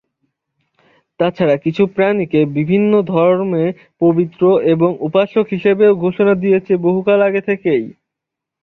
[1.19, 3.65] তাছাড়া কিছু প্রাণীকে বিভিন্ন ধর্মে
[4.01, 4.41] পবিত্র
[4.73, 7.83] এবং উপাসক হিসাবেও ঘোষণা দিয়েছে বহুকাল আগে থেকেই।